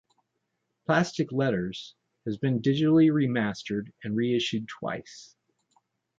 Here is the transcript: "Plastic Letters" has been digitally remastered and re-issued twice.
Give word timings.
"Plastic 0.87 1.31
Letters" 1.31 1.93
has 2.25 2.35
been 2.37 2.59
digitally 2.63 3.11
remastered 3.11 3.91
and 4.03 4.15
re-issued 4.15 4.67
twice. 4.67 5.35